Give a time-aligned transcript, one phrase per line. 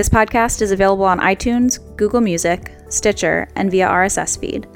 [0.00, 4.66] This podcast is available on iTunes, Google Music, Stitcher, and via RSS feed.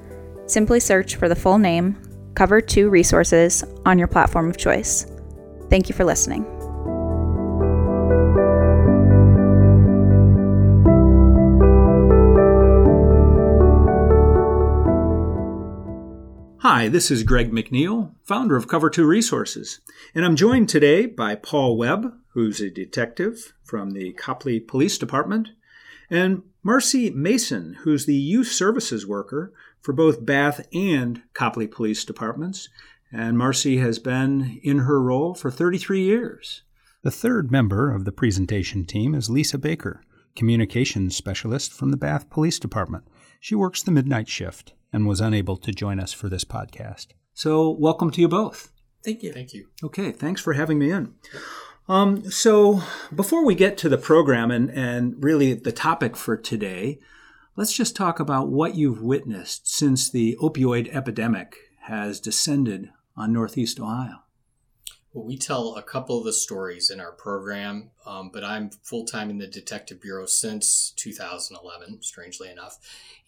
[0.45, 1.97] Simply search for the full name,
[2.35, 5.07] Cover 2 Resources, on your platform of choice.
[5.71, 6.45] Thank you for listening.
[16.61, 19.81] Hi, this is Greg McNeil, founder of Cover 2 Resources,
[20.15, 25.51] and I'm joined today by Paul Webb, who's a detective from the Copley Police Department,
[26.11, 32.69] and Marcie Mason, who's the youth services worker for both Bath and Copley Police Departments.
[33.13, 36.63] And Marcie has been in her role for 33 years.
[37.03, 40.03] The third member of the presentation team is Lisa Baker,
[40.35, 43.05] communications specialist from the Bath Police Department.
[43.39, 47.09] She works the midnight shift and was unable to join us for this podcast.
[47.35, 48.73] So, welcome to you both.
[49.05, 49.33] Thank you.
[49.33, 49.69] Thank you.
[49.83, 51.15] Okay, thanks for having me in.
[51.89, 52.83] Um, so,
[53.15, 56.99] before we get to the program and, and really the topic for today,
[57.57, 63.79] let's just talk about what you've witnessed since the opioid epidemic has descended on Northeast
[63.79, 64.23] Ohio.
[65.13, 69.05] Well, we tell a couple of the stories in our program, um, but I'm full
[69.05, 72.79] time in the Detective Bureau since 2011, strangely enough.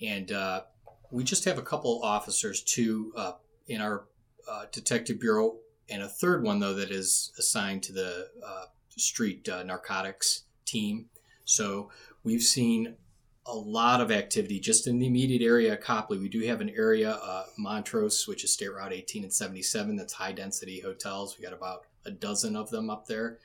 [0.00, 0.62] And uh,
[1.10, 3.32] we just have a couple officers, two uh,
[3.68, 4.06] in our
[4.50, 5.58] uh, detective bureau,
[5.88, 8.64] and a third one though that is assigned to the uh,
[8.96, 11.06] street uh, narcotics team.
[11.44, 11.90] So
[12.24, 12.96] we've seen
[13.46, 16.18] a lot of activity just in the immediate area of Copley.
[16.18, 19.94] We do have an area, uh, Montrose, which is State Route 18 and 77.
[19.96, 21.38] That's high density hotels.
[21.38, 23.38] We got about a dozen of them up there,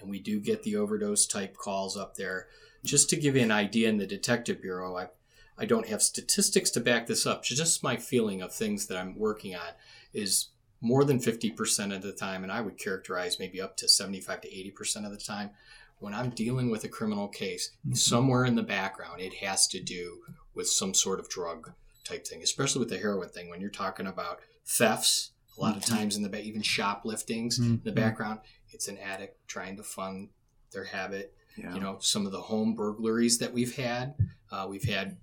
[0.00, 2.48] and we do get the overdose type calls up there.
[2.82, 5.08] Just to give you an idea, in the detective bureau, I
[5.58, 7.44] I don't have statistics to back this up.
[7.44, 9.74] Just my feeling of things that I'm working on
[10.14, 10.48] is
[10.82, 14.48] more than 50% of the time, and I would characterize maybe up to 75 to
[14.48, 15.50] 80% of the time,
[16.00, 17.94] when I'm dealing with a criminal case, mm-hmm.
[17.94, 20.18] somewhere in the background, it has to do
[20.52, 21.72] with some sort of drug
[22.02, 23.48] type thing, especially with the heroin thing.
[23.48, 25.78] When you're talking about thefts, a lot mm-hmm.
[25.78, 27.74] of times in the back, even shopliftings mm-hmm.
[27.74, 30.30] in the background, it's an addict trying to fund
[30.72, 31.34] their habit.
[31.56, 31.74] Yeah.
[31.74, 34.14] You know, some of the home burglaries that we've had,
[34.50, 35.18] uh, we've had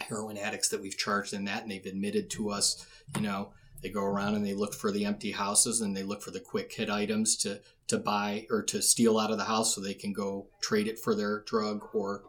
[0.00, 3.88] heroin addicts that we've charged in that, and they've admitted to us, you know, they
[3.88, 6.72] go around and they look for the empty houses and they look for the quick
[6.72, 10.12] hit items to to buy or to steal out of the house so they can
[10.12, 12.22] go trade it for their drug or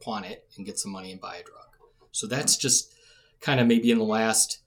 [0.00, 1.66] pawn it and get some money and buy a drug.
[2.12, 2.94] So that's just
[3.40, 4.62] kind of maybe in the last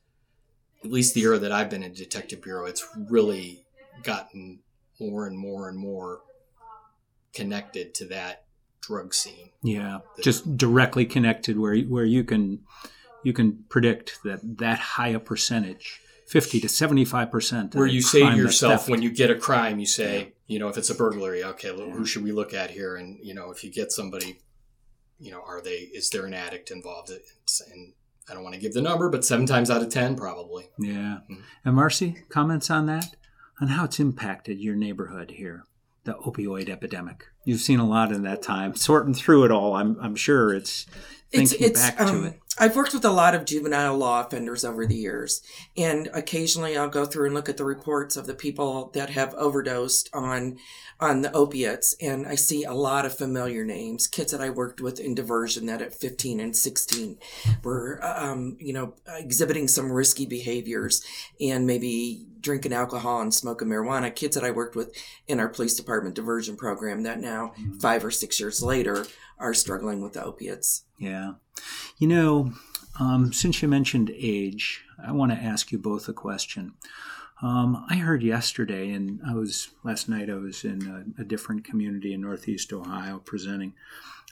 [0.84, 3.66] at least the era that I've been in detective bureau, it's really
[4.04, 4.60] gotten
[5.00, 6.22] more and more and more
[7.34, 8.46] connected to that
[8.82, 9.50] drug scene.
[9.64, 12.62] Yeah, just directly connected where where you can
[13.24, 17.76] you can predict that that high a percentage, fifty to seventy five percent.
[17.76, 20.78] Where you say to yourself when you get a crime, you say, you know, if
[20.78, 22.96] it's a burglary, okay, who should we look at here?
[22.96, 24.40] And you know, if you get somebody,
[25.20, 27.10] you know, are they is there an addict involved?
[27.10, 27.94] And
[28.30, 30.70] I don't want to give the number, but seven times out of ten, probably.
[30.80, 31.20] Yeah.
[31.30, 31.42] Mm-hmm.
[31.64, 33.16] And Marcie, comments on that,
[33.62, 35.66] on how it's impacted your neighborhood here
[36.06, 37.26] the opioid epidemic.
[37.44, 39.76] You've seen a lot in that time, sorting through it all.
[39.76, 40.86] I'm, I'm sure it's
[41.32, 42.40] thinking it's, it's, back um, to it.
[42.58, 45.42] I've worked with a lot of juvenile law offenders over the years,
[45.76, 49.34] and occasionally I'll go through and look at the reports of the people that have
[49.36, 50.58] overdosed on
[50.98, 54.08] on the opiates, and I see a lot of familiar names.
[54.08, 57.18] Kids that I worked with in diversion that at 15 and 16
[57.64, 61.06] were, um, you know, exhibiting some risky behaviors
[61.42, 64.16] and maybe drinking alcohol and smoking marijuana.
[64.16, 64.96] Kids that I worked with
[65.28, 67.80] in our police department diversion program that now, mm-hmm.
[67.80, 69.06] five or six years later,
[69.40, 70.84] are struggling with the opiates.
[71.00, 71.34] Yeah.
[71.98, 72.54] You know,
[73.00, 76.74] um, since you mentioned age, I want to ask you both a question.
[77.42, 80.30] Um, I heard yesterday, and I was last night.
[80.30, 80.88] I was in
[81.18, 83.74] a, a different community in Northeast Ohio presenting,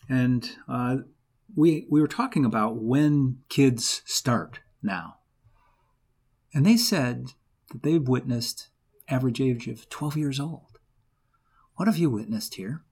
[0.07, 0.97] and uh,
[1.53, 5.17] we we were talking about when kids start now.
[6.53, 7.33] And they said
[7.71, 8.69] that they've witnessed
[9.09, 10.79] average age of 12 years old.
[11.75, 12.83] What have you witnessed here?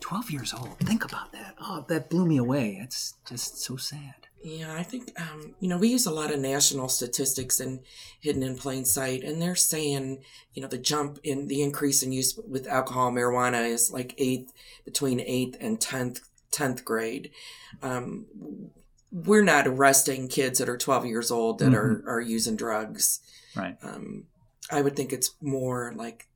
[0.00, 0.78] 12 years old.
[0.80, 1.54] Think about that.
[1.60, 2.78] Oh, that blew me away.
[2.82, 4.14] It's just so sad.
[4.42, 7.80] Yeah, I think, um, you know, we use a lot of national statistics and
[8.20, 10.22] hidden in plain sight, and they're saying,
[10.54, 14.52] you know, the jump in the increase in use with alcohol, marijuana is like eighth,
[14.84, 16.20] between eighth and 10th,
[16.52, 17.30] 10th grade.
[17.82, 18.26] Um,
[19.10, 22.08] we're not arresting kids that are 12 years old that Mm-hmm.
[22.08, 23.20] are, are using drugs.
[23.56, 23.76] Right.
[23.82, 24.24] Um,
[24.70, 26.28] I would think it's more like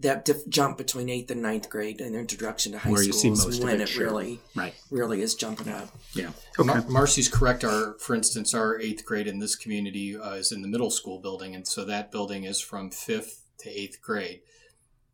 [0.00, 3.20] that diff- jump between eighth and ninth grade and introduction to high Where school you
[3.20, 4.04] see is most of when it, it sure.
[4.04, 4.74] really, Right.
[4.90, 5.88] really is jumping up.
[6.14, 6.30] Yeah.
[6.58, 7.64] Mar- Marcie's correct.
[7.64, 11.20] Our, for instance, our eighth grade in this community uh, is in the middle school
[11.20, 14.40] building, and so that building is from fifth to eighth grade.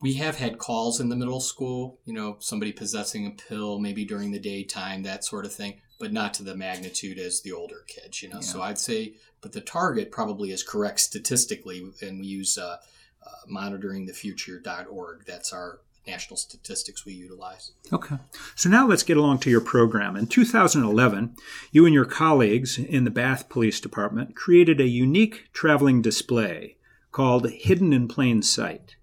[0.02, 4.04] We have had calls in the middle school, you know, somebody possessing a pill, maybe
[4.06, 7.84] during the daytime, that sort of thing, but not to the magnitude as the older
[7.86, 8.40] kids, you know.
[8.40, 12.78] So I'd say, but the target probably is correct statistically, and we use uh,
[13.24, 15.24] uh, monitoringthefuture.org.
[15.26, 17.72] That's our national statistics we utilize.
[17.92, 18.16] Okay.
[18.54, 20.16] So now let's get along to your program.
[20.16, 21.36] In 2011,
[21.70, 26.76] you and your colleagues in the Bath Police Department created a unique traveling display
[27.12, 28.96] called Hidden in Plain Sight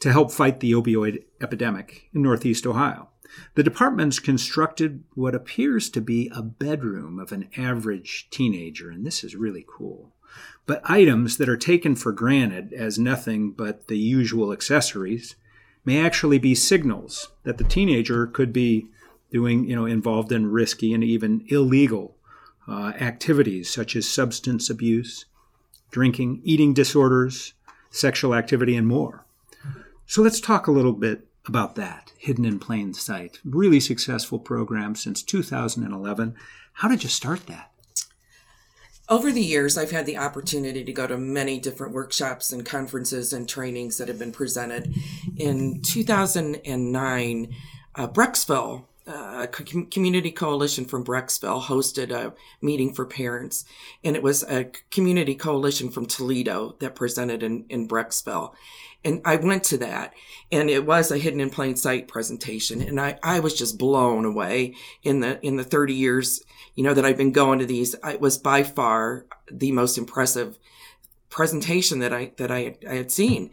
[0.00, 3.08] to help fight the opioid epidemic in Northeast Ohio.
[3.54, 9.22] The department's constructed what appears to be a bedroom of an average teenager, and this
[9.22, 10.12] is really cool.
[10.66, 15.34] But items that are taken for granted as nothing but the usual accessories
[15.84, 18.86] may actually be signals that the teenager could be
[19.30, 22.16] doing, you know, involved in risky and even illegal
[22.68, 25.24] uh, activities such as substance abuse,
[25.90, 27.54] drinking, eating disorders,
[27.90, 29.24] sexual activity, and more.
[30.06, 33.40] So let's talk a little bit about that, Hidden in Plain Sight.
[33.44, 36.34] Really successful program since 2011.
[36.74, 37.70] How did you start that?
[39.10, 43.32] Over the years, I've had the opportunity to go to many different workshops and conferences
[43.32, 44.94] and trainings that have been presented.
[45.36, 47.56] In 2009,
[47.96, 53.64] uh, Brecksville, uh, a community coalition from Brecksville, hosted a meeting for parents,
[54.04, 58.52] and it was a community coalition from Toledo that presented in, in Brecksville.
[59.02, 60.12] And I went to that,
[60.52, 64.24] and it was a hidden in plain sight presentation, and I, I was just blown
[64.24, 66.42] away in the in the 30 years
[66.74, 67.94] you know that I've been going to these.
[68.04, 70.58] It was by far the most impressive
[71.30, 73.50] presentation that I that I, I had seen.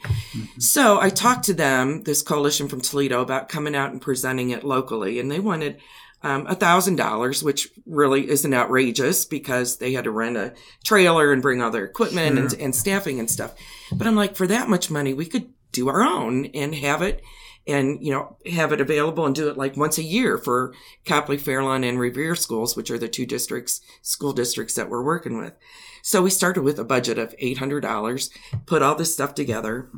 [0.60, 4.64] So I talked to them, this coalition from Toledo, about coming out and presenting it
[4.64, 5.80] locally, and they wanted
[6.24, 10.54] um, a thousand dollars, which really isn't outrageous because they had to rent a
[10.84, 13.54] trailer and bring all their equipment and, and staffing and stuff.
[13.92, 17.22] But I'm like, for that much money, we could do our own and have it
[17.68, 20.74] and you know have it available and do it like once a year for
[21.06, 25.38] Copley, Fairlawn, and Revere schools, which are the two districts, school districts that we're working
[25.38, 25.54] with.
[26.02, 28.30] So we started with a budget of eight hundred dollars,
[28.66, 29.90] put all this stuff together,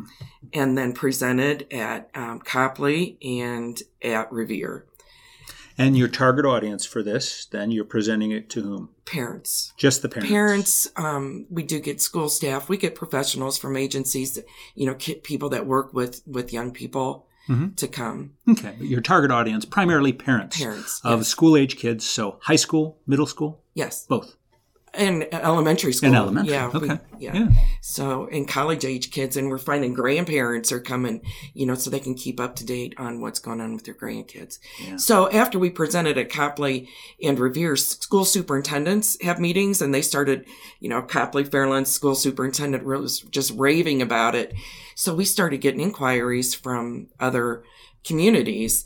[0.53, 4.85] and then presented at um, Copley and at Revere.
[5.77, 8.89] And your target audience for this, then you're presenting it to whom?
[9.05, 9.71] Parents.
[9.77, 10.29] Just the parents.
[10.29, 12.67] Parents, um, we do get school staff.
[12.67, 14.45] We get professionals from agencies, that,
[14.75, 17.73] you know, people that work with with young people Mm-hmm.
[17.75, 18.33] to come.
[18.47, 20.57] Okay, but your target audience primarily parents.
[20.57, 24.35] Parents, of school age kids, so high school, middle school, Yes, both.
[24.93, 26.07] And elementary school.
[26.07, 26.53] And elementary.
[26.53, 26.69] Yeah.
[26.69, 26.99] we- okay.
[27.19, 27.33] yeah.
[27.33, 27.47] yeah.
[27.81, 31.21] So, in college age kids, and we're finding grandparents are coming,
[31.53, 33.93] you know, so they can keep up to date on what's going on with their
[33.93, 34.59] grandkids.
[34.97, 36.89] So, after we presented at Copley
[37.21, 40.45] and Revere, school superintendents have meetings, and they started,
[40.79, 44.53] you know, Copley Fairlawn's school superintendent was just raving about it.
[44.95, 47.63] So, we started getting inquiries from other
[48.03, 48.85] communities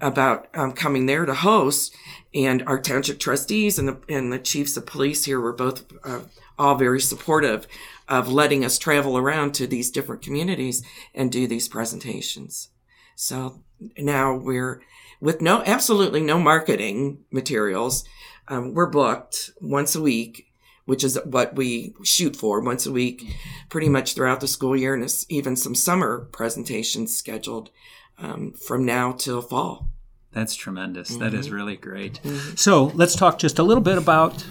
[0.00, 1.94] about um, coming there to host,
[2.34, 6.20] and our township trustees and the and the chiefs of police here were both uh,
[6.58, 7.66] all very supportive
[8.08, 10.82] of letting us travel around to these different communities
[11.14, 12.68] and do these presentations.
[13.14, 13.62] So
[13.98, 14.82] now we're
[15.20, 18.04] with no absolutely no marketing materials.
[18.48, 20.46] Um, we're booked once a week,
[20.84, 23.34] which is what we shoot for once a week,
[23.68, 27.70] pretty much throughout the school year, and even some summer presentations scheduled
[28.18, 29.88] um, from now till fall.
[30.32, 31.16] That's tremendous.
[31.16, 32.20] That is really great.
[32.56, 34.44] So let's talk just a little bit about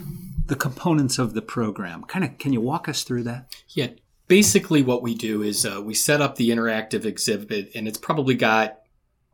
[0.48, 2.04] the components of the program.
[2.04, 3.54] Kind of, can you walk us through that?
[3.70, 3.90] Yeah,
[4.28, 8.36] basically what we do is uh, we set up the interactive exhibit, and it's probably
[8.36, 8.80] got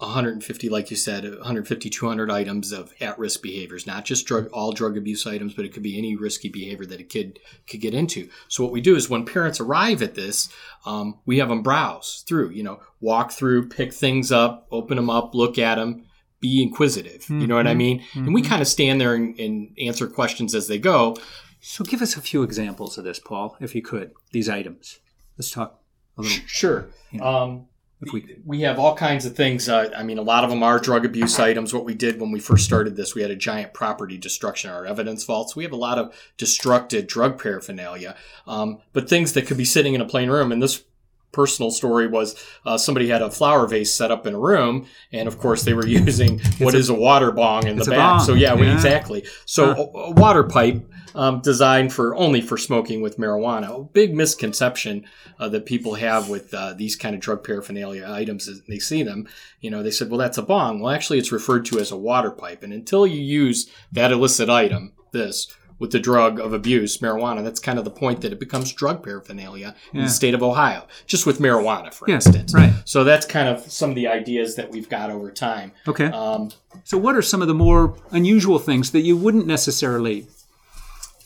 [0.01, 4.97] 150, like you said, 150, 200 items of at-risk behaviors, not just drug, all drug
[4.97, 7.39] abuse items, but it could be any risky behavior that a kid
[7.69, 8.29] could get into.
[8.47, 10.49] So what we do is when parents arrive at this,
[10.85, 15.09] um, we have them browse through, you know, walk through, pick things up, open them
[15.09, 16.05] up, look at them,
[16.39, 17.29] be inquisitive.
[17.29, 18.03] You know what I mean?
[18.15, 21.15] And we kind of stand there and, and answer questions as they go.
[21.59, 24.13] So give us a few examples of this, Paul, if you could.
[24.31, 24.99] These items.
[25.37, 25.79] Let's talk
[26.17, 26.37] a little.
[26.47, 26.87] Sure.
[27.11, 27.21] Yeah.
[27.21, 27.70] Um, If
[28.11, 29.69] we we have all kinds of things.
[29.69, 31.73] Uh, I mean, a lot of them are drug abuse items.
[31.73, 34.85] What we did when we first started this, we had a giant property destruction, our
[34.85, 35.55] evidence vaults.
[35.55, 38.15] We have a lot of destructed drug paraphernalia,
[38.47, 40.51] um, but things that could be sitting in a plain room.
[40.51, 40.83] And this
[41.31, 45.27] personal story was uh, somebody had a flower vase set up in a room, and
[45.29, 48.21] of course they were using what is a, water bong in the a back.
[48.21, 49.25] So yeah, we- exactly.
[49.45, 49.81] So Huh.
[49.95, 53.79] a, a water pipe um, designed for only for smoking with marijuana.
[53.79, 55.05] A big misconception
[55.39, 59.03] uh, that people have with uh, these kind of drug paraphernalia items is they see
[59.03, 59.27] them.
[59.59, 61.97] You know, they said, "Well, that's a bong." Well, actually, it's referred to as a
[61.97, 65.47] water pipe, and until you use that illicit item, this.
[65.79, 69.01] With the drug of abuse, marijuana, that's kind of the point that it becomes drug
[69.03, 70.05] paraphernalia in Yeah.
[70.05, 72.53] the state of Ohio, just with marijuana, for Yeah, instance.
[72.53, 72.71] right.
[72.85, 75.71] So that's kind of some of the ideas that we've got over time.
[75.87, 76.05] Okay.
[76.05, 76.51] Um,
[76.83, 80.27] so what are some of the more unusual things that you wouldn't necessarily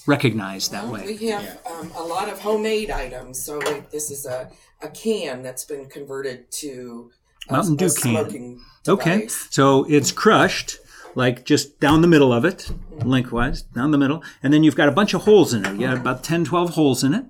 [0.05, 1.05] recognize that way?
[1.05, 3.43] We have um, a lot of homemade items.
[3.43, 4.49] So like, this is a,
[4.81, 7.11] a can that's been converted to
[7.49, 7.91] a, Mountain Dew a
[8.25, 8.61] can.
[8.87, 9.27] Okay.
[9.27, 10.77] So it's crushed,
[11.15, 12.71] like just down the middle of it,
[13.03, 14.23] lengthwise, down the middle.
[14.43, 15.73] And then you've got a bunch of holes in it.
[15.73, 17.25] You got about 10, 12 holes in it.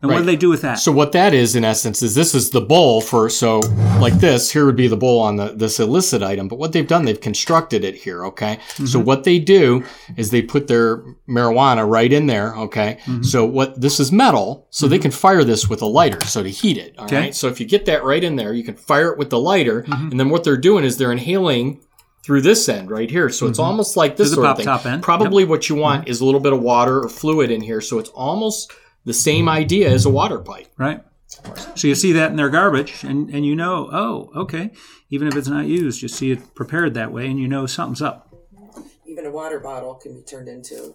[0.00, 0.78] And what do they do with that?
[0.78, 3.58] So what that is in essence is this is the bowl for so
[4.00, 6.86] like this here would be the bowl on the this illicit item but what they've
[6.86, 8.86] done they've constructed it here okay Mm-hmm.
[8.86, 9.82] so what they do
[10.16, 13.22] is they put their marijuana right in there okay Mm-hmm.
[13.24, 16.48] so what this is metal so they can fire this with a lighter so to
[16.48, 17.12] heat it all right.
[17.12, 17.22] Okay.
[17.26, 17.32] Mm-hmm.
[17.32, 19.84] so if you get that right in there you can fire it with the lighter
[19.88, 21.80] and then what they're doing is they're inhaling
[22.24, 24.34] through this end right here so it's almost like this Mm-hmm.
[24.36, 25.02] sort of thing top end.
[25.02, 27.98] probably what you want is a little bit of water or fluid in here so
[27.98, 28.70] it's almost
[29.04, 31.02] the same idea as a water pipe right?
[31.74, 34.70] So you see that in their garbage, and, and you know, oh, okay.
[35.10, 38.00] Even if it's not used, you see it prepared that way, and you know something's
[38.00, 38.34] up.
[39.06, 40.94] Even a water bottle can be turned into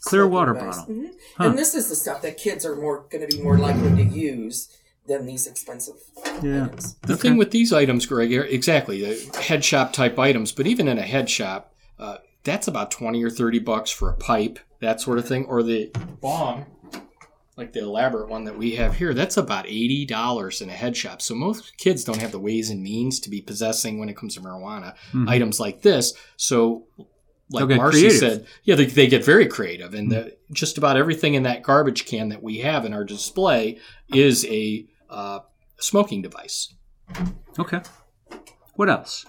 [0.00, 0.78] Clear water device.
[0.78, 0.94] bottle.
[0.94, 1.10] Mhm.
[1.36, 1.48] Huh.
[1.50, 4.02] And this is the stuff that kids are more going to be more likely to
[4.10, 4.68] use
[5.06, 5.96] than these expensive
[6.42, 6.64] Yeah.
[6.66, 6.96] items.
[7.02, 10.96] The thing with these items, Greg, exactly the head shop type items, but even in
[10.98, 15.18] a head shop, uh, that's about twenty or thirty bucks for a pipe, that sort
[15.18, 15.90] of thing, or the
[16.22, 16.64] bong,
[17.56, 19.14] like the elaborate one that we have here.
[19.14, 21.22] That's about eighty dollars in a head shop.
[21.22, 24.34] So most kids don't have the ways and means to be possessing when it comes
[24.34, 24.94] to marijuana
[25.28, 26.14] items like this.
[26.36, 26.86] So.
[27.48, 28.18] Like Marcie creative.
[28.18, 32.04] said, yeah, they, they get very creative, and the, just about everything in that garbage
[32.04, 35.38] can that we have in our display is a uh,
[35.78, 36.74] smoking device.
[37.56, 37.82] Okay.
[38.74, 39.26] What else?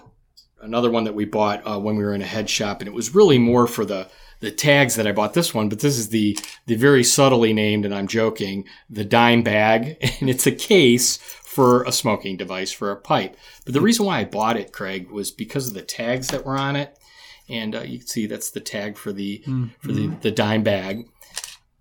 [0.60, 2.94] another one that we bought uh, when we were in a head shop, and it
[2.94, 4.08] was really more for the
[4.40, 7.84] the tags that I bought this one, but this is the the very subtly named,
[7.84, 12.90] and I'm joking, the dime bag, and it's a case for a smoking device for
[12.90, 13.36] a pipe.
[13.64, 16.56] But the reason why I bought it, Greg, was because of the tags that were
[16.56, 16.98] on it,
[17.48, 19.42] and uh, you can see that's the tag for the
[19.80, 20.20] for the mm-hmm.
[20.20, 21.08] the dime bag.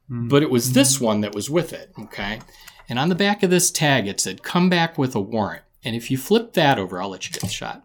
[0.10, 0.30] Mm-hmm.
[0.30, 1.06] But it was this mm-hmm.
[1.06, 2.40] one that was with it, okay?
[2.90, 5.96] And on the back of this tag, it said, "Come back with a warrant." And
[5.96, 7.82] if you flip that over, I'll let you get the shot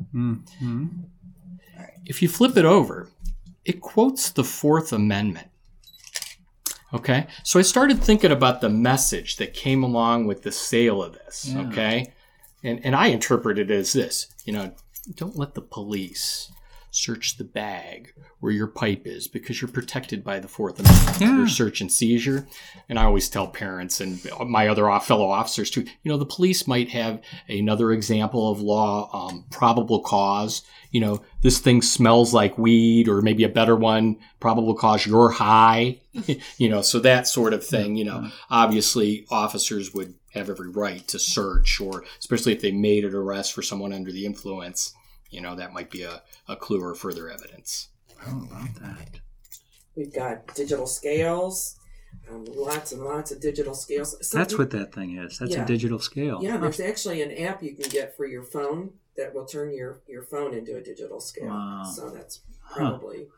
[2.04, 3.08] if you flip it over,
[3.64, 5.48] it quotes the Fourth Amendment.
[6.94, 11.14] Okay, so I started thinking about the message that came along with the sale of
[11.14, 11.54] this.
[11.56, 12.12] Okay,
[12.62, 14.72] and and I interpret it as this: you know,
[15.14, 16.52] don't let the police
[16.92, 21.20] search the bag where your pipe is because you're protected by the Fourth Amendment.
[21.20, 21.38] Yeah.
[21.38, 22.46] Your search and seizure.
[22.88, 25.82] And I always tell parents and my other off- fellow officers too.
[26.02, 30.62] You know, the police might have another example of law, um, probable cause.
[30.90, 35.30] You know, this thing smells like weed, or maybe a better one, probable cause you're
[35.30, 35.98] high.
[36.58, 37.96] you know, so that sort of thing.
[37.96, 43.06] You know, obviously officers would have every right to search, or especially if they made
[43.06, 44.94] an arrest for someone under the influence.
[45.32, 47.88] You know, that might be a, a clue or further evidence.
[48.18, 49.20] How about that?
[49.96, 51.76] We've got digital scales,
[52.30, 54.14] um, lots and lots of digital scales.
[54.26, 55.38] So That's we- what that thing is.
[55.38, 55.64] That's Yeah.
[55.64, 56.40] a digital scale.
[56.42, 60.02] Yeah, there's actually an app you can get for your phone that will turn your,
[60.06, 61.48] your phone into a digital scale.
[61.48, 61.82] Wow.
[61.84, 63.28] So that's probably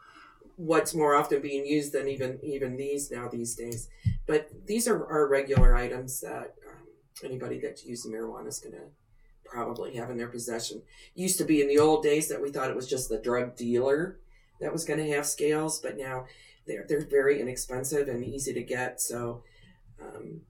[0.57, 3.89] what's more often being used than even even these now these days.
[4.27, 6.87] But these are, are regular items that um,
[7.25, 8.83] anybody that's using marijuana is going to
[9.45, 10.83] probably have in their possession.
[11.15, 13.57] Used to be in the old days that we thought it was just the drug
[13.57, 14.19] dealer
[14.61, 16.27] that was going to have scales, but now
[16.67, 19.01] they're they're very inexpensive and easy to get.
[19.01, 19.43] So
[20.01, 20.41] um,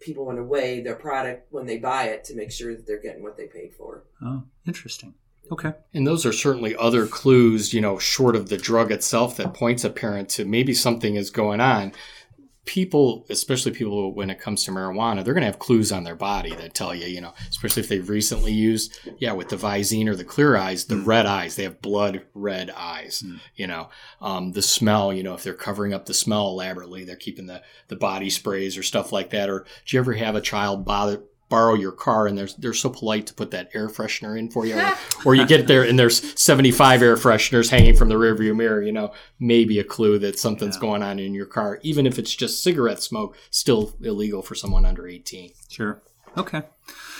[0.00, 3.02] people want to weigh their product when they buy it to make sure that they're
[3.02, 4.04] getting what they paid for.
[4.22, 5.14] Oh, interesting.
[5.52, 5.72] Okay.
[5.92, 9.84] And those are certainly other clues, you know, short of the drug itself that points
[9.84, 11.92] a parent to maybe something is going on.
[12.66, 16.14] People, especially people when it comes to marijuana, they're going to have clues on their
[16.14, 20.08] body that tell you, you know, especially if they've recently used, yeah, with the Visine
[20.08, 21.06] or the clear eyes, the mm.
[21.06, 23.40] red eyes, they have blood red eyes, mm.
[23.56, 23.88] you know,
[24.20, 27.62] um, the smell, you know, if they're covering up the smell elaborately, they're keeping the,
[27.88, 29.48] the body sprays or stuff like that.
[29.48, 32.88] Or do you ever have a child bother, borrow your car and they're, they're so
[32.88, 34.78] polite to put that air freshener in for you.
[34.78, 38.80] Or, or, you get there and there's 75 air fresheners hanging from the rearview mirror
[38.80, 40.80] you know maybe a clue that something's yeah.
[40.80, 44.86] going on in your car even if it's just cigarette smoke still illegal for someone
[44.86, 46.00] under 18 sure.
[46.38, 46.62] Okay.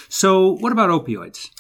[0.09, 1.51] So what about opioids?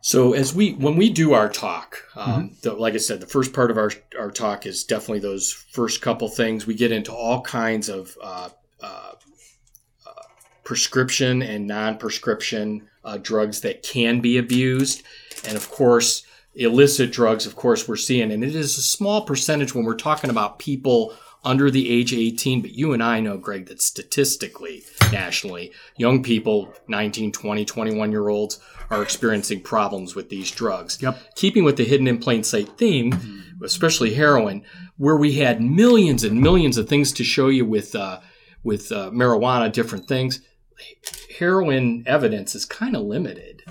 [0.00, 2.54] So as we when we do our talk um, mm-hmm.
[2.62, 6.00] the, like i said the first part of our, our talk is definitely those first
[6.00, 6.66] couple things.
[6.66, 8.50] We get into all kinds of uh,
[8.80, 9.07] uh,
[10.68, 15.02] prescription and non prescription uh, drugs that can be abused.
[15.46, 19.74] And of course, illicit drugs, of course, we're seeing, and it is a small percentage
[19.74, 22.60] when we're talking about people under the age of 18.
[22.60, 28.28] But you and I know, Greg, that statistically, nationally, young people, 19, 20, 21 year
[28.28, 28.60] olds,
[28.90, 31.00] are experiencing problems with these drugs.
[31.00, 31.34] Yep.
[31.34, 33.64] Keeping with the hidden in plain sight theme, mm-hmm.
[33.64, 34.62] especially heroin,
[34.98, 38.20] where we had millions and millions of things to show you with uh,
[38.64, 40.42] with uh, marijuana, different things
[41.38, 43.62] heroin evidence is kind of limited.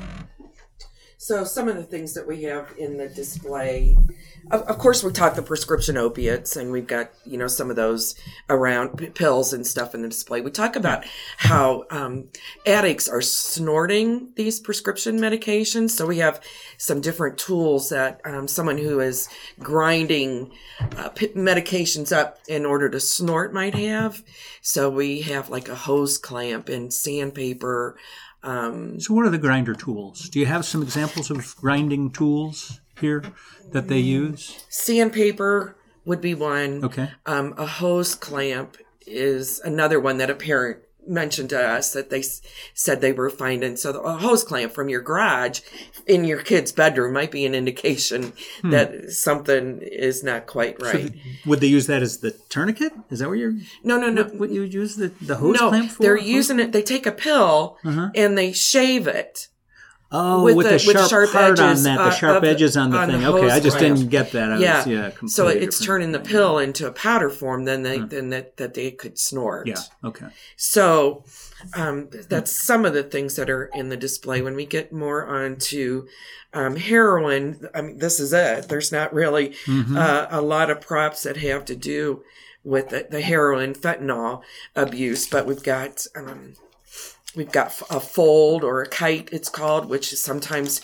[1.28, 3.98] So some of the things that we have in the display,
[4.50, 7.76] of, of, course, we talk the prescription opiates, and we've got you know some of
[7.76, 8.16] those
[8.50, 10.40] around p- pills and stuff in the display.
[10.40, 11.04] We talk about
[11.36, 12.30] how um,
[12.66, 15.90] addicts are snorting these prescription medications.
[15.90, 16.40] So we have
[16.78, 19.28] some different tools that um, someone who is
[19.60, 20.54] grinding
[20.96, 24.24] uh, p- medications up in order to snort might have.
[24.62, 27.98] So we have like a hose clamp and sandpaper.
[28.48, 30.30] Um, so, what are the grinder tools?
[30.30, 33.22] Do you have some examples of grinding tools here
[33.72, 34.66] that they use?
[34.70, 35.76] Sandpaper
[36.06, 36.86] would be one.
[36.86, 37.12] Okay.
[37.26, 42.24] Um, a hose clamp is another one that a parent mentioned to us that they
[42.74, 43.76] said they were finding.
[43.78, 45.62] So the hose clamp from your garage
[46.06, 48.70] in your kid's bedroom might be an indication hmm.
[48.72, 51.14] that something is not quite right.
[51.14, 52.94] So would they use that as the tourniquet?
[53.10, 53.54] Is that what you're?
[53.84, 54.24] No, no, no.
[54.24, 56.04] What, what you use the, the hose no, clamp for?
[56.04, 56.72] They're using it.
[56.72, 58.10] They take a pill uh-huh.
[58.16, 59.50] and they shave it
[60.10, 62.48] Oh, with, with the, the, sharp, with sharp part edges, on that, the sharp uh,
[62.48, 63.22] edges on the on thing.
[63.22, 64.54] The okay, I just didn't get that.
[64.54, 65.12] I yeah, was, yeah.
[65.28, 68.06] So it's turning the pill into a powder form, then they huh.
[68.10, 69.68] then that that they could snort.
[69.68, 69.76] Yeah.
[70.06, 70.28] Okay.
[70.56, 71.26] So
[71.76, 74.42] um, that's some of the things that are in the display.
[74.42, 76.08] When we get more onto
[76.54, 78.70] um, heroin, I mean, this is it.
[78.70, 79.98] There's not really mm-hmm.
[79.98, 82.24] uh, a lot of props that have to do
[82.64, 84.42] with the, the heroin fentanyl
[84.74, 86.06] abuse, but we've got.
[86.16, 86.54] Um,
[87.38, 90.82] We've got a fold or a kite, it's called, which is sometimes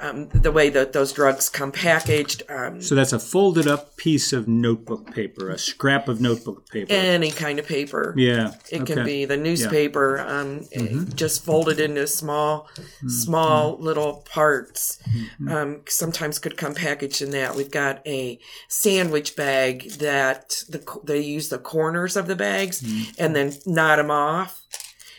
[0.00, 2.42] um, the way that those drugs come packaged.
[2.48, 6.92] Um, so that's a folded up piece of notebook paper, a scrap of notebook paper.
[6.92, 8.14] Any kind of paper.
[8.16, 8.54] Yeah.
[8.70, 8.94] It okay.
[8.94, 10.38] can be the newspaper, yeah.
[10.38, 11.14] um, mm-hmm.
[11.14, 13.08] just folded into small, mm-hmm.
[13.08, 15.00] small little parts.
[15.08, 15.48] Mm-hmm.
[15.48, 17.56] Um, sometimes could come packaged in that.
[17.56, 18.38] We've got a
[18.68, 23.10] sandwich bag that the, they use the corners of the bags mm-hmm.
[23.18, 24.65] and then knot them off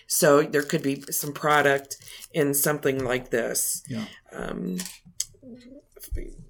[0.07, 1.97] so there could be some product
[2.33, 3.83] in something like this.
[3.87, 4.05] Yeah.
[4.33, 4.77] Um,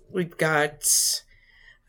[0.09, 0.87] we've got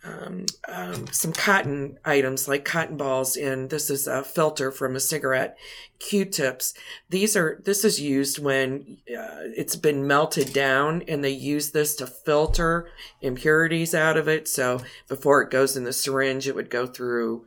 [0.04, 5.00] um, um, some cotton items like cotton balls, and this is a filter from a
[5.00, 5.57] cigarette.
[5.98, 6.74] Q-tips.
[7.11, 11.96] These are this is used when uh, it's been melted down, and they use this
[11.96, 12.88] to filter
[13.20, 14.48] impurities out of it.
[14.48, 17.46] So before it goes in the syringe, it would go through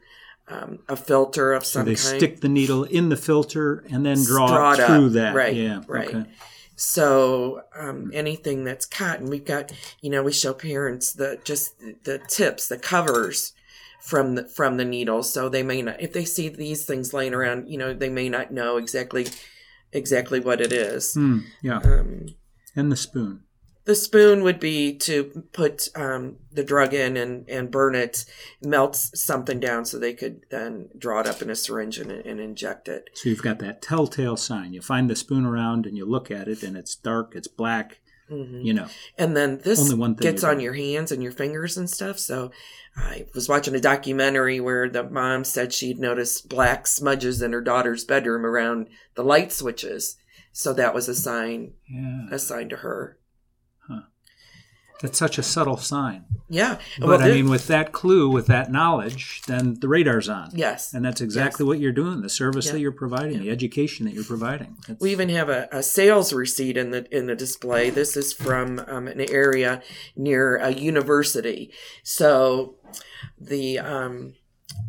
[0.52, 2.18] um, a filter of some so they kind.
[2.20, 5.14] stick the needle in the filter and then draw, draw it through up.
[5.14, 5.36] that.
[5.36, 5.56] Right.
[5.56, 5.82] Yeah.
[5.88, 6.08] Right.
[6.10, 6.30] Okay.
[6.76, 9.72] So um, anything that's cotton, we've got.
[10.02, 13.54] You know, we show parents the just the tips, the covers
[14.02, 16.02] from the from the needles, so they may not.
[16.02, 19.28] If they see these things laying around, you know, they may not know exactly
[19.94, 21.14] exactly what it is.
[21.16, 21.78] Mm, yeah.
[21.78, 22.28] Um,
[22.76, 23.44] and the spoon
[23.86, 28.26] the spoon would be to put um, the drug in and, and burn it,
[28.62, 32.40] melt something down so they could then draw it up in a syringe and, and
[32.40, 33.10] inject it.
[33.16, 34.74] So you've got that telltale sign.
[34.74, 38.02] You find the spoon around and you look at it and it's dark, it's black,
[38.30, 38.62] mm-hmm.
[38.62, 38.88] you know.
[39.18, 42.20] And then this Only one thing gets on your hands and your fingers and stuff.
[42.20, 42.52] So
[42.96, 47.62] I was watching a documentary where the mom said she'd noticed black smudges in her
[47.62, 50.18] daughter's bedroom around the light switches.
[50.54, 52.28] So that was a sign, yeah.
[52.30, 53.18] a sign to her.
[55.02, 56.26] That's such a subtle sign.
[56.48, 56.78] Yeah.
[57.00, 60.52] But well, I mean, with that clue, with that knowledge, then the radar's on.
[60.54, 60.94] Yes.
[60.94, 61.68] And that's exactly yes.
[61.68, 62.74] what you're doing, the service yeah.
[62.74, 63.44] that you're providing, yeah.
[63.44, 64.78] the education that you're providing.
[64.88, 65.02] That's...
[65.02, 67.90] We even have a, a, sales receipt in the in the display.
[67.90, 69.82] This is from um, an area
[70.16, 71.72] near a university.
[72.04, 72.76] So
[73.40, 74.36] the um,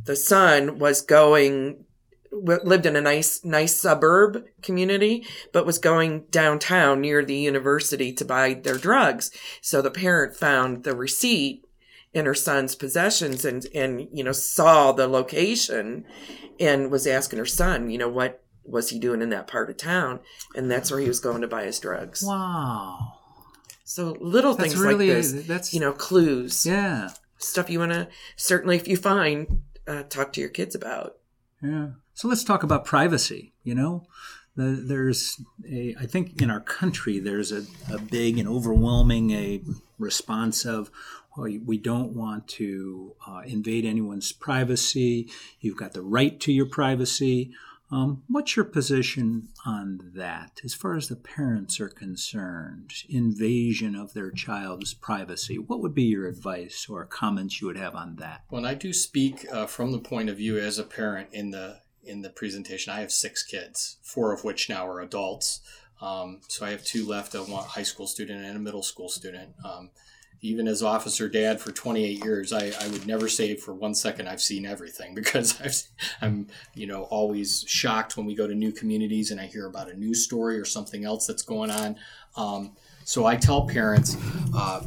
[0.05, 1.85] the son was going
[2.33, 8.25] lived in a nice nice suburb community but was going downtown near the university to
[8.25, 11.65] buy their drugs so the parent found the receipt
[12.15, 16.05] in her son's possessions and and you know saw the location
[16.59, 19.77] and was asking her son you know what was he doing in that part of
[19.77, 20.19] town
[20.55, 23.15] and that's where he was going to buy his drugs Wow.
[23.85, 27.11] so little That's things really like this that's you know clues yeah.
[27.39, 31.17] stuff you want to certainly if you find uh, talk to your kids about
[31.63, 31.89] Yeah.
[32.23, 33.53] So let's talk about privacy.
[33.65, 34.07] You know,
[34.55, 39.61] the, there's a, I think in our country, there's a, a big and overwhelming a
[39.99, 40.93] response of,
[41.37, 45.31] well, we don't want to uh, invade anyone's privacy.
[45.59, 47.55] You've got the right to your privacy.
[47.91, 52.93] Um, what's your position on that as far as the parents are concerned?
[53.09, 55.59] Invasion of their child's privacy.
[55.59, 58.45] What would be your advice or comments you would have on that?
[58.49, 61.82] When I do speak uh, from the point of view as a parent in the
[62.05, 65.61] in the presentation, I have six kids, four of which now are adults.
[66.01, 69.55] Um, so I have two left: a high school student and a middle school student.
[69.65, 69.91] Um,
[70.45, 74.29] even as officer dad for 28 years, I, I would never say for one second
[74.29, 75.83] I've seen everything because I've,
[76.21, 79.91] I'm, you know, always shocked when we go to new communities and I hear about
[79.91, 81.97] a news story or something else that's going on.
[82.37, 82.73] Um,
[83.05, 84.17] so I tell parents,
[84.55, 84.85] uh,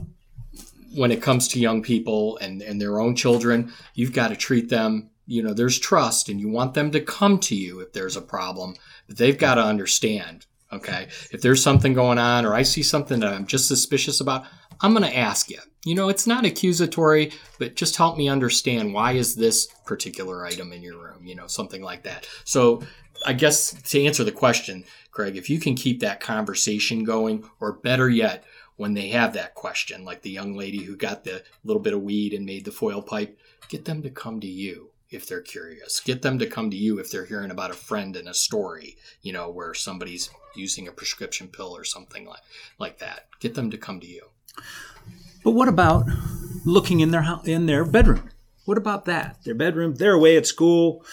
[0.94, 4.70] when it comes to young people and, and their own children, you've got to treat
[4.70, 8.16] them, you know, there's trust and you want them to come to you if there's
[8.16, 8.76] a problem,
[9.08, 10.46] but they've got to understand.
[10.72, 11.08] Okay.
[11.32, 14.46] If there's something going on or I see something that I'm just suspicious about,
[14.82, 15.60] I'm going to ask you.
[15.86, 20.74] You know, it's not accusatory, but just help me understand why is this particular item
[20.74, 22.28] in your room, you know, something like that.
[22.44, 22.84] So
[23.26, 27.74] I guess to answer the question, Greg, if you can keep that conversation going, or
[27.74, 28.44] better yet,
[28.76, 32.02] when they have that question, like the young lady who got the little bit of
[32.02, 36.00] weed and made the foil pipe, get them to come to you if they're curious.
[36.00, 38.98] Get them to come to you if they're hearing about a friend in a story,
[39.22, 42.42] you know, where somebody's using a prescription pill or something like
[42.80, 43.28] like that.
[43.40, 44.28] Get them to come to you.
[45.44, 46.06] But what about
[46.66, 48.30] looking in their in their bedroom?
[48.66, 49.44] What about that?
[49.44, 51.06] Their bedroom, they're away at school,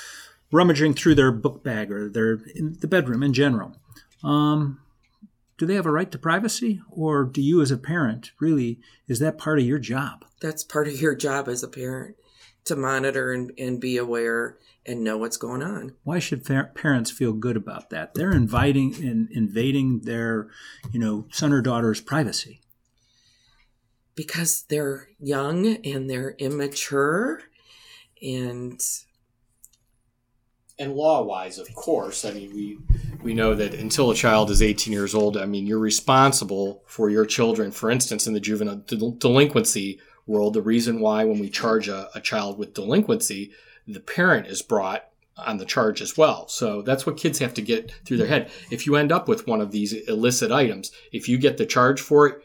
[0.50, 3.76] rummaging through their book bag or their in the bedroom in general.
[4.24, 4.80] Um,
[5.58, 9.18] do they have a right to privacy, or do you, as a parent, really is
[9.18, 10.24] that part of your job?
[10.42, 12.16] that's part of your job as a parent
[12.64, 17.10] to monitor and, and be aware and know what's going on Why should fa- parents
[17.10, 18.14] feel good about that?
[18.14, 20.48] They're inviting and invading their,
[20.92, 22.60] you know, son or daughter's privacy.
[24.14, 27.42] because they're young and they're immature
[28.22, 28.80] and
[30.78, 32.78] and law wise of course i mean we
[33.22, 37.10] we know that until a child is 18 years old i mean you're responsible for
[37.10, 41.48] your children for instance in the juvenile del- delinquency world the reason why when we
[41.48, 43.52] charge a, a child with delinquency
[43.86, 45.06] the parent is brought
[45.36, 46.46] on the charge as well.
[46.46, 48.50] So that's what kids have to get through their head.
[48.70, 52.00] If you end up with one of these illicit items if you get the charge
[52.00, 52.42] for it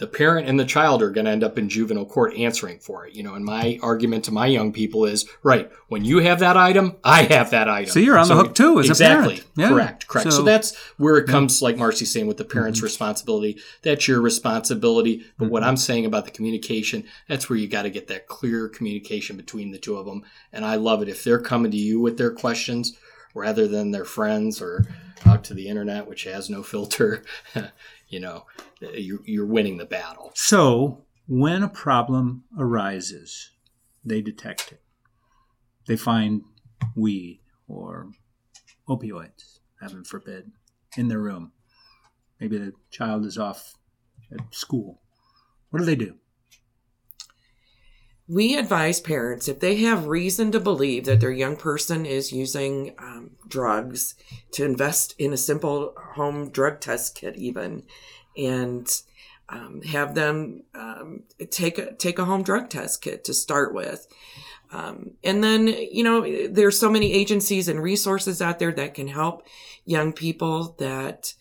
[0.00, 3.06] the parent and the child are going to end up in juvenile court answering for
[3.06, 3.14] it.
[3.14, 6.56] You know, and my argument to my young people is right when you have that
[6.56, 7.90] item, I have that item.
[7.90, 9.34] So you're on the hook too as a exactly.
[9.34, 9.50] parent.
[9.56, 9.68] Yeah.
[9.68, 10.24] Correct, correct.
[10.24, 12.86] So, So- that's where it comes, like Marcie's saying, with the parent's mm-hmm.
[12.86, 13.60] responsibility.
[13.82, 15.26] That's your responsibility.
[15.38, 15.68] But what mm-hmm.
[15.68, 19.70] I'm saying about the communication, that's where you got to get that clear communication between
[19.70, 20.24] the two of them.
[20.50, 22.96] And I love it if they're coming to you with their questions
[23.34, 24.86] rather than their friends or
[25.26, 27.22] out to the internet, which has no filter.
[28.10, 28.44] you know,
[28.80, 30.32] you're, you're winning the battle.
[30.34, 33.50] So, when a problem arises,
[34.04, 34.82] they detect it.
[35.86, 36.42] They find
[36.96, 38.10] weed or
[38.88, 40.50] opioids, heaven forbid,
[40.96, 41.52] in their room.
[42.40, 43.74] Maybe the child is off
[44.32, 45.00] at school.
[45.70, 46.16] What do they do?
[48.30, 52.94] We advise parents if they have reason to believe that their young person is using
[52.98, 54.14] um, drugs
[54.52, 57.82] to invest in a simple home drug test kit even
[58.36, 59.02] and
[59.48, 64.06] um, have them um, take a take a home drug test kit to start with.
[64.70, 69.08] Um, and then you know there's so many agencies and resources out there that can
[69.08, 69.44] help
[69.84, 71.34] young people that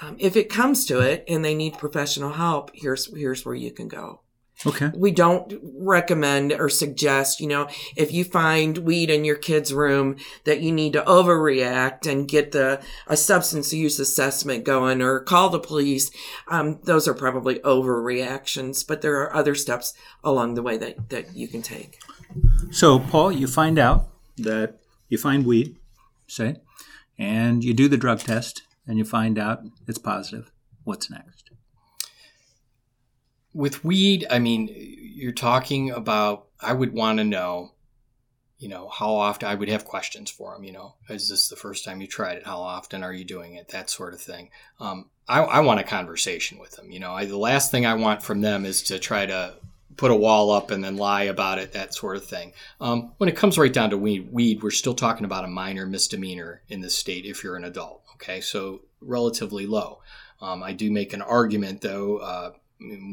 [0.00, 3.70] um, if it comes to it and they need professional help here's here's where you
[3.70, 4.22] can go
[4.66, 4.90] Okay.
[4.94, 10.16] we don't recommend or suggest, you know, if you find weed in your kid's room
[10.44, 15.48] that you need to overreact and get the a substance use assessment going or call
[15.48, 16.10] the police.
[16.48, 21.34] Um, those are probably overreactions, but there are other steps along the way that, that
[21.34, 21.98] you can take.
[22.70, 25.76] So, Paul, you find out that you find weed,
[26.26, 26.56] say,
[27.18, 30.50] and you do the drug test and you find out it's positive.
[30.84, 31.41] What's next?
[33.54, 37.72] With weed, I mean, you're talking about, I would want to know,
[38.58, 40.64] you know, how often I would have questions for them.
[40.64, 42.46] You know, is this the first time you tried it?
[42.46, 43.68] How often are you doing it?
[43.68, 44.50] That sort of thing.
[44.80, 46.90] Um, I, I, want a conversation with them.
[46.90, 49.54] You know, I, the last thing I want from them is to try to
[49.96, 52.52] put a wall up and then lie about it, that sort of thing.
[52.80, 55.86] Um, when it comes right down to weed, weed, we're still talking about a minor
[55.86, 58.02] misdemeanor in this state if you're an adult.
[58.14, 60.00] Okay, so relatively low.
[60.40, 62.18] Um, I do make an argument, though.
[62.18, 62.52] Uh,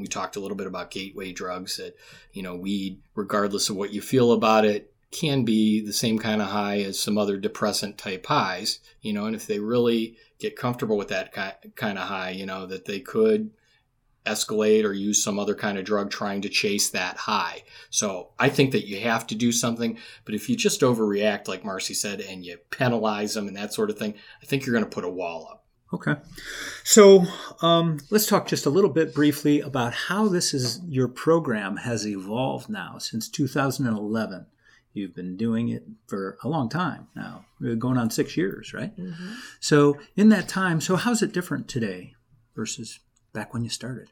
[0.01, 1.95] we talked a little bit about gateway drugs that,
[2.34, 6.41] you know, weed, regardless of what you feel about it, can be the same kind
[6.41, 10.55] of high as some other depressant type highs, you know, and if they really get
[10.55, 13.49] comfortable with that kind of high, you know, that they could
[14.25, 17.63] escalate or use some other kind of drug trying to chase that high.
[17.89, 19.97] So I think that you have to do something.
[20.25, 23.89] But if you just overreact, like Marcie said, and you penalize them and that sort
[23.89, 25.59] of thing, I think you're going to put a wall up.
[25.91, 26.15] Okay.
[26.84, 27.25] So
[27.62, 32.06] um, let's talk just a little bit briefly about how this is your program has
[32.06, 34.45] evolved now since 2011.
[34.93, 37.45] You've been doing it for a long time now,
[37.78, 38.95] going on six years, right?
[38.97, 39.34] Mm-hmm.
[39.60, 42.15] So in that time, so how's it different today
[42.56, 42.99] versus
[43.34, 44.10] back when you started?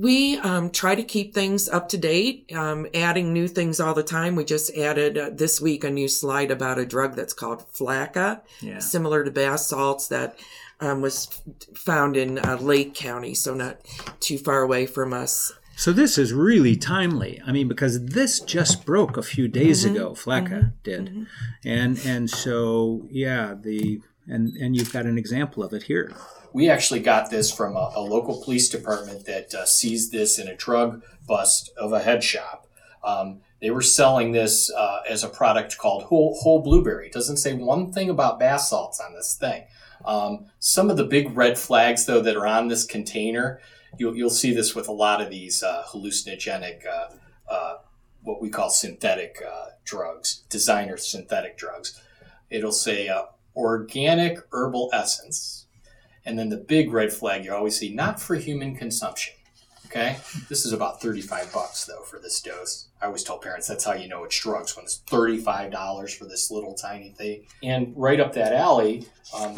[0.00, 4.02] We um, try to keep things up to date, um, adding new things all the
[4.02, 4.34] time.
[4.34, 8.40] We just added uh, this week a new slide about a drug that's called Flakka,
[8.62, 8.78] yeah.
[8.78, 10.38] similar to bath salts that
[10.80, 11.26] um, was
[11.74, 13.76] found in uh, Lake County, so not
[14.20, 15.52] too far away from us.
[15.76, 17.38] So this is really timely.
[17.46, 19.96] I mean, because this just broke a few days mm-hmm.
[19.96, 20.10] ago.
[20.12, 20.68] Flakka mm-hmm.
[20.82, 21.24] did, mm-hmm.
[21.62, 26.14] and and so yeah, the and and you've got an example of it here
[26.52, 30.48] we actually got this from a, a local police department that uh, seized this in
[30.48, 32.66] a drug bust of a head shop.
[33.04, 37.06] Um, they were selling this uh, as a product called whole, whole, blueberry.
[37.06, 39.64] It doesn't say one thing about bath salts on this thing.
[40.04, 43.60] Um, some of the big red flags, though, that are on this container,
[43.98, 47.74] you'll, you'll see this with a lot of these uh, hallucinogenic, uh, uh,
[48.22, 52.00] what we call synthetic uh, drugs, designer synthetic drugs.
[52.48, 53.10] It'll say
[53.54, 55.59] organic herbal essence
[56.24, 59.34] and then the big red flag you always see, not for human consumption.
[59.86, 62.86] Okay, this is about thirty-five bucks though for this dose.
[63.02, 66.26] I always tell parents that's how you know it's drugs when it's thirty-five dollars for
[66.26, 67.46] this little tiny thing.
[67.62, 69.06] And right up that alley,
[69.36, 69.56] um,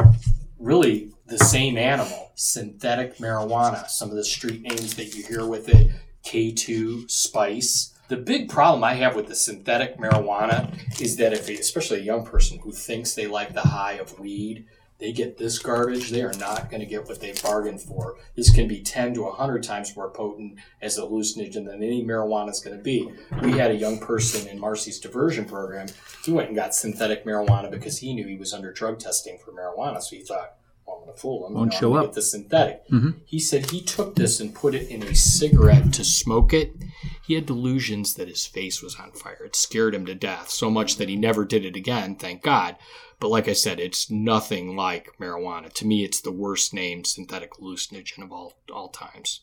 [0.58, 3.88] really the same animal, synthetic marijuana.
[3.88, 5.90] Some of the street names that you hear with it,
[6.24, 7.92] K2, Spice.
[8.08, 12.24] The big problem I have with the synthetic marijuana is that if, especially a young
[12.24, 14.66] person who thinks they like the high of weed,
[15.02, 18.16] they get this garbage, they are not going to get what they bargained for.
[18.36, 22.50] This can be 10 to 100 times more potent as a hallucinogen than any marijuana
[22.50, 23.10] is going to be.
[23.42, 25.88] We had a young person in Marcie's diversion program.
[26.24, 29.50] He went and got synthetic marijuana because he knew he was under drug testing for
[29.50, 30.00] marijuana.
[30.00, 30.54] So he thought,
[30.86, 31.54] well, I'm going to fool him.
[31.54, 32.04] Won't you know, show up.
[32.06, 32.88] Get the synthetic.
[32.88, 33.10] Mm-hmm.
[33.24, 36.76] He said he took this and put it in a cigarette to smoke it.
[37.26, 39.44] He had delusions that his face was on fire.
[39.44, 42.76] It scared him to death so much that he never did it again, thank God.
[43.22, 45.72] But like I said, it's nothing like marijuana.
[45.74, 49.42] To me, it's the worst named synthetic hallucinogen of all, all times.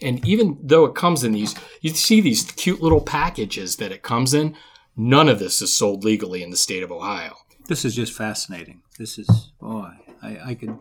[0.00, 4.02] And even though it comes in these, you see these cute little packages that it
[4.02, 4.56] comes in,
[4.96, 7.36] none of this is sold legally in the state of Ohio.
[7.66, 8.80] This is just fascinating.
[8.98, 9.90] This is, boy,
[10.22, 10.78] I, I could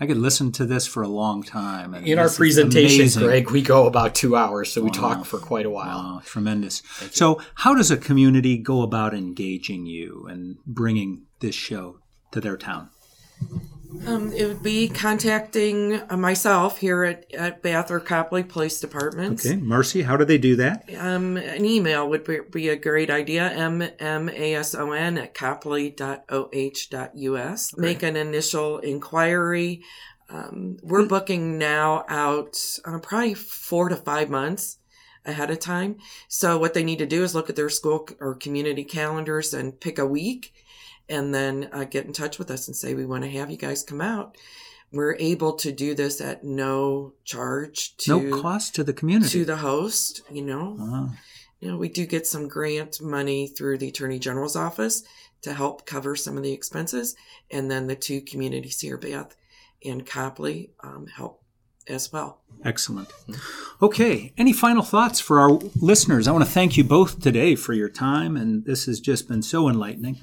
[0.00, 1.94] I could listen to this for a long time.
[1.94, 4.92] In our presentation, Greg, we go about two hours, so we wow.
[4.92, 5.98] talk for quite a while.
[5.98, 6.82] Wow, tremendous.
[7.12, 11.98] So, how does a community go about engaging you and bringing this show
[12.32, 12.88] to their town?
[14.06, 19.44] Um, it would be contacting uh, myself here at, at Bath or Copley Police Department.
[19.44, 20.88] Okay, Marcie, how do they do that?
[20.98, 23.48] Um, an email would be, be a great idea.
[23.50, 25.96] M M A S O N at copley.oh.us.
[27.76, 29.82] Make an initial inquiry.
[30.28, 31.08] Um, we're hmm.
[31.08, 34.78] booking now out uh, probably four to five months
[35.26, 35.98] ahead of time.
[36.28, 39.78] So what they need to do is look at their school or community calendars and
[39.78, 40.53] pick a week
[41.08, 43.56] and then uh, get in touch with us and say, we want to have you
[43.56, 44.36] guys come out.
[44.92, 49.44] We're able to do this at no charge to no cost to the community to
[49.44, 50.22] the host.
[50.30, 51.06] You know, uh-huh.
[51.60, 55.02] you know, we do get some grant money through the Attorney General's office
[55.42, 57.16] to help cover some of the expenses,
[57.50, 59.36] and then the two communities here, Bath
[59.84, 61.42] and Copley, um, help
[61.86, 62.40] as well.
[62.64, 63.08] Excellent.
[63.82, 64.32] Okay.
[64.38, 66.26] Any final thoughts for our listeners?
[66.26, 69.42] I want to thank you both today for your time, and this has just been
[69.42, 70.18] so enlightening.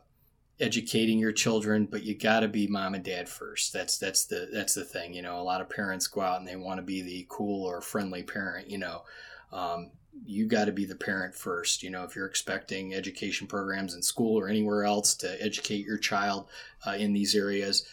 [0.61, 3.73] educating your children, but you got to be mom and dad first.
[3.73, 5.13] That's that's the that's the thing.
[5.13, 7.65] You know, a lot of parents go out and they want to be the cool
[7.65, 8.69] or friendly parent.
[8.69, 9.03] You know,
[9.51, 9.91] um,
[10.25, 11.83] you got to be the parent first.
[11.83, 15.97] You know, if you're expecting education programs in school or anywhere else to educate your
[15.97, 16.47] child
[16.85, 17.85] uh, in these areas,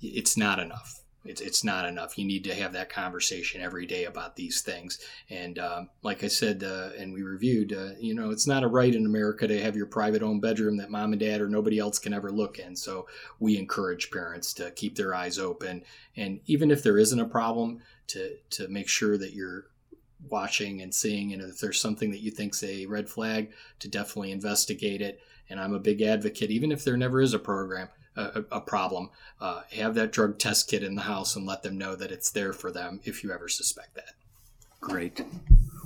[0.00, 1.01] it's not enough.
[1.24, 2.18] It's, it's not enough.
[2.18, 4.98] You need to have that conversation every day about these things.
[5.30, 8.68] And um, like I said, uh, and we reviewed, uh, you know, it's not a
[8.68, 11.78] right in America to have your private own bedroom that mom and dad or nobody
[11.78, 12.74] else can ever look in.
[12.74, 13.06] So
[13.38, 15.84] we encourage parents to keep their eyes open.
[16.16, 19.66] And even if there isn't a problem, to, to make sure that you're
[20.28, 24.32] watching and seeing, and if there's something that you think's a red flag, to definitely
[24.32, 25.20] investigate it.
[25.48, 29.10] And I'm a big advocate, even if there never is a program, a, a problem,
[29.40, 32.30] uh, have that drug test kit in the house and let them know that it's
[32.30, 34.14] there for them if you ever suspect that.
[34.80, 35.24] Great.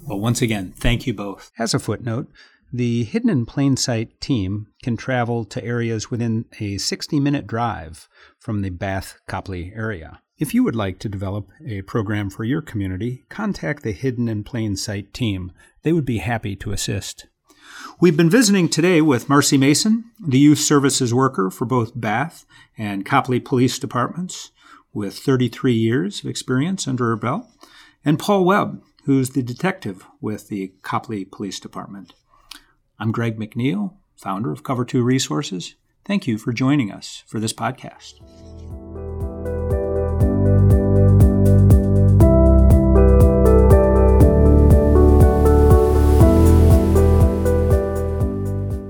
[0.05, 1.53] Well, once again, thank you both.
[1.59, 2.29] As a footnote,
[2.73, 8.09] the Hidden in Plain Sight team can travel to areas within a 60 minute drive
[8.39, 10.21] from the Bath Copley area.
[10.39, 14.45] If you would like to develop a program for your community, contact the Hidden in
[14.45, 15.53] Plain Sight team.
[15.83, 17.27] They would be happy to assist.
[17.99, 22.45] We've been visiting today with Marcie Mason, the youth services worker for both Bath
[22.77, 24.51] and Copley Police Departments,
[24.93, 27.47] with 33 years of experience under her belt,
[28.05, 32.13] and Paul Web, who's the detective with the Copley Police Department.
[32.99, 35.75] I'm Greg McNeil, founder of Cover 2 Resources.
[36.05, 38.21] Thank you for joining us for this podcast.